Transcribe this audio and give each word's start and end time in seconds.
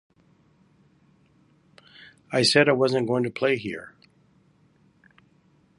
I 2.31 2.39
I 2.39 2.41
said 2.41 2.67
wasn't 2.71 3.05
going 3.05 3.21
to 3.21 3.29
play 3.29 3.55
here. 3.55 3.93